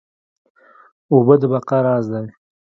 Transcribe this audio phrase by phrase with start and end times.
[1.11, 2.25] اوبه د بقا راز دي